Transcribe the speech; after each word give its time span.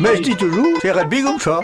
Mais 0.00 0.16
je 0.16 0.22
dis 0.22 0.36
toujours, 0.36 0.78
c'est 0.80 0.92
rugby 0.92 1.22
comme 1.22 1.40
ça. 1.40 1.60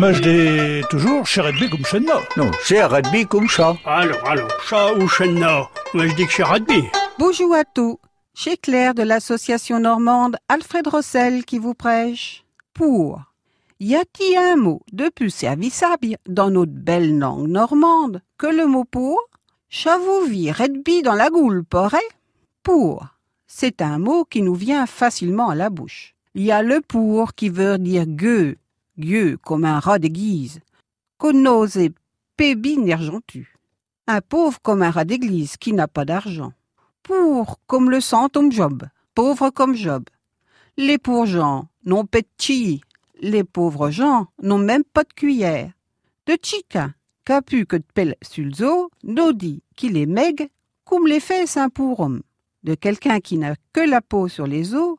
Mais 0.00 0.14
je 0.14 0.22
dis 0.22 0.86
toujours, 0.88 1.26
chez 1.26 1.42
Redby 1.42 1.68
comme 1.68 1.84
chez 1.84 2.00
nous. 2.00 2.08
Non, 2.38 2.50
c'est 2.62 2.82
rugby 2.82 3.26
comme 3.26 3.46
ça. 3.46 3.76
Alors, 3.84 4.26
alors, 4.26 4.48
chat 4.62 4.94
ou 4.94 5.06
chenna 5.06 5.68
Moi, 5.92 6.06
je 6.06 6.14
dis 6.14 6.26
que 6.26 6.32
c'est 6.32 6.44
rugby. 6.44 6.84
Bonjour 7.18 7.54
à 7.54 7.64
tous. 7.64 7.98
Chez 8.34 8.56
Claire 8.56 8.94
de 8.94 9.02
l'association 9.02 9.80
normande 9.80 10.36
Alfred 10.48 10.86
Rossel 10.86 11.44
qui 11.44 11.58
vous 11.58 11.74
prêche. 11.74 12.44
Pour. 12.72 13.20
Y 13.80 13.96
a-t-il 13.96 14.38
un 14.38 14.56
mot 14.56 14.80
de 14.92 15.10
plus 15.10 15.28
servissable 15.28 16.16
dans 16.26 16.50
notre 16.50 16.72
belle 16.72 17.18
langue 17.18 17.48
normande 17.48 18.22
que 18.38 18.46
le 18.46 18.66
mot 18.66 18.84
pour? 18.84 19.20
Chavouvi 19.68 20.50
redby 20.50 21.02
dans 21.02 21.14
la 21.14 21.28
goule, 21.28 21.64
poré? 21.64 21.98
Pour. 22.62 23.06
C'est 23.46 23.82
un 23.82 23.98
mot 23.98 24.24
qui 24.24 24.40
nous 24.40 24.54
vient 24.54 24.86
facilement 24.86 25.50
à 25.50 25.54
la 25.54 25.68
bouche. 25.68 26.13
Y 26.36 26.50
a 26.50 26.62
le 26.62 26.80
pour 26.80 27.34
qui 27.34 27.48
veut 27.48 27.78
dire 27.78 28.06
gueux, 28.06 28.56
gueux 28.98 29.36
comme 29.36 29.64
un 29.64 29.78
rat 29.78 30.00
d'église. 30.00 30.60
Conose 31.16 31.78
pébi 32.36 32.76
n'argentu. 32.76 33.56
Un 34.08 34.20
pauvre 34.20 34.60
comme 34.60 34.82
un 34.82 34.90
rat 34.90 35.04
d'église 35.04 35.56
qui 35.56 35.72
n'a 35.72 35.86
pas 35.86 36.04
d'argent. 36.04 36.52
Pour 37.04 37.60
comme 37.68 37.88
le 37.88 38.00
sang 38.00 38.28
Job, 38.50 38.82
pauvre 39.14 39.50
comme 39.50 39.76
Job. 39.76 40.04
Les 40.76 40.98
pauvres 40.98 41.26
gens 41.26 41.68
n'ont 41.84 42.04
pas 42.04 42.22
de 42.22 42.26
chi, 42.36 42.80
les 43.20 43.44
pauvres 43.44 43.90
gens 43.90 44.26
n'ont 44.42 44.58
même 44.58 44.82
pas 44.82 45.04
de 45.04 45.12
cuillère. 45.14 45.70
De 46.26 46.36
chica, 46.42 46.90
qu'a 47.24 47.42
pu 47.42 47.64
que 47.64 47.76
de 47.76 47.84
pelle 47.94 48.16
sulzo, 48.22 48.90
dit 49.04 49.62
qu'il 49.76 49.96
est 49.96 50.06
meg, 50.06 50.50
comme 50.84 51.06
les 51.06 51.20
fesses 51.20 51.56
un 51.56 51.68
pour 51.68 52.00
homme. 52.00 52.22
De 52.64 52.74
quelqu'un 52.74 53.20
qui 53.20 53.38
n'a 53.38 53.54
que 53.72 53.80
la 53.80 54.00
peau 54.00 54.26
sur 54.26 54.46
les 54.46 54.74
os, 54.74 54.96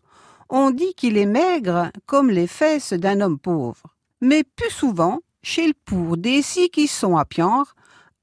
on 0.50 0.72
dit 0.72 0.94
qu'il 0.96 1.18
est 1.18 1.26
maigre 1.26 1.92
comme 2.06 2.30
les 2.30 2.48
fesses 2.48 2.94
d'un 2.94 3.22
homme 3.22 3.40
pauvre. 3.40 3.84
Mais 4.22 4.44
plus 4.44 4.72
souvent, 4.72 5.22
chez 5.44 5.68
le 5.68 5.74
pour 5.86 6.18
des 6.18 6.42
si 6.42 6.70
qui 6.70 6.88
sont 6.88 7.18
à 7.18 7.26
Pianre, 7.26 7.76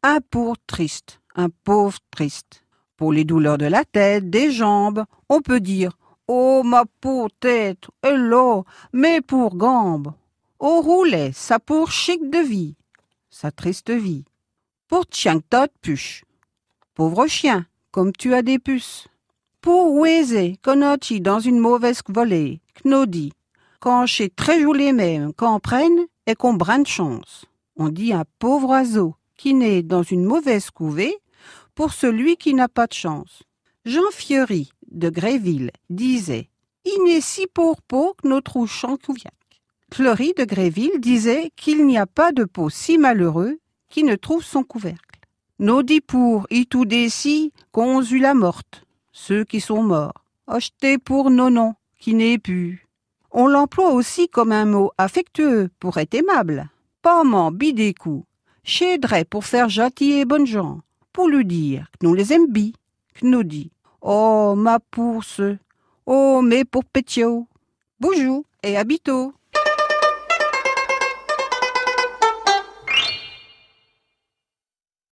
un 0.03 0.21
pour 0.21 0.57
triste, 0.67 1.21
un 1.35 1.49
pauvre 1.49 1.99
triste. 2.11 2.65
Pour 2.97 3.13
les 3.13 3.25
douleurs 3.25 3.59
de 3.59 3.67
la 3.67 3.85
tête, 3.85 4.31
des 4.31 4.53
jambes, 4.53 5.05
on 5.29 5.41
peut 5.41 5.61
dire 5.61 5.97
Oh 6.29 6.63
ma 6.65 6.85
pauvre 7.01 7.29
tête, 7.41 7.85
hello, 8.03 8.65
mais 8.93 9.21
pour 9.21 9.57
gambe. 9.57 10.13
Au 10.59 10.81
roulet, 10.81 11.33
sa 11.33 11.59
pour 11.59 11.91
chic 11.91 12.31
de 12.31 12.39
vie, 12.39 12.77
sa 13.31 13.51
triste 13.51 13.91
vie. 13.91 14.25
Pour 14.89 15.07
tot 15.07 15.73
puche. 15.81 16.25
Pauvre 16.95 17.27
chien, 17.27 17.67
comme 17.91 18.13
tu 18.13 18.35
as 18.35 18.43
des 18.43 18.59
puces. 18.59 19.09
Pour 19.63 19.95
Weze, 19.95 20.57
Konochi 20.61 21.21
dans 21.21 21.39
une 21.39 21.61
mauvaise 21.61 22.03
volée, 22.09 22.61
Knodi. 22.75 23.33
Quand 23.79 24.07
chez 24.07 24.29
très 24.29 24.61
joli 24.61 24.93
même, 24.93 25.33
qu'on 25.33 25.61
prenne 25.61 26.01
et 26.27 26.35
qu'on 26.35 26.55
brane 26.55 26.85
chance. 26.85 27.45
On 27.77 27.89
dit 27.89 28.13
un 28.13 28.25
pauvre 28.41 28.71
oiseau 28.71 29.15
qui 29.37 29.55
naît 29.55 29.85
dans 29.85 30.03
une 30.03 30.25
mauvaise 30.25 30.71
couvée 30.71 31.17
pour 31.77 31.93
celui 31.93 32.37
qui 32.37 32.55
n'a 32.55 32.69
pas 32.69 32.89
de 32.89 32.93
chance. 32.93 33.45
Jean 33.85 34.11
Fiori 34.11 34.73
de 34.91 35.11
Gréville 35.11 35.71
disait 35.89 36.49
Il 36.85 37.05
n'est 37.05 37.21
si 37.21 37.47
pour 37.47 37.83
peau 37.83 38.17
que 38.21 38.27
notre 38.27 38.67
couviac. 38.97 39.33
Fleury 39.93 40.33
de 40.37 40.45
Gréville 40.45 40.99
disait 40.99 41.53
qu'il 41.55 41.87
n'y 41.87 41.99
a 41.99 42.07
pas 42.07 42.33
de 42.33 42.43
peau 42.43 42.69
si 42.69 42.99
malheureux 42.99 43.61
qui 43.89 44.03
ne 44.03 44.17
trouve 44.17 44.43
son 44.43 44.65
couvercle. 44.65 45.21
Nos 45.61 45.85
dit 45.85 46.01
pour 46.01 46.49
eut 46.51 48.19
la 48.19 48.35
morte, 48.35 48.85
ceux 49.13 49.45
qui 49.45 49.61
sont 49.61 49.83
morts. 49.83 50.25
Acheté 50.47 50.99
pour 50.99 51.31
nonon, 51.31 51.75
qui 51.99 52.15
n'est 52.15 52.39
plus. 52.39 52.87
On 53.31 53.47
l'emploie 53.47 53.93
aussi 53.93 54.29
comme 54.29 54.53
un 54.53 54.65
mot 54.65 54.91
affectueux 54.99 55.71
pour 55.79 55.99
être 55.99 56.15
aimable. 56.15 56.69
Parment 57.01 57.51
bidécou, 57.51 58.25
chédrait 58.65 59.25
pour 59.25 59.45
faire 59.45 59.69
jatiller 59.69 60.25
bonnes 60.25 60.47
gens, 60.47 60.81
pour 61.13 61.29
lui 61.29 61.45
dire 61.45 61.87
que 62.01 62.07
les 62.07 62.33
aime 62.33 62.51
bi, 62.51 62.75
que 63.15 63.43
dit 63.43 63.71
Oh, 64.01 64.55
ma 64.57 64.81
pousse, 64.81 65.41
oh, 66.07 66.41
mais 66.43 66.65
pour 66.65 66.85
Pétio. 66.85 67.47
Et 68.65 68.77
à 68.77 68.85
bientôt. 68.85 69.33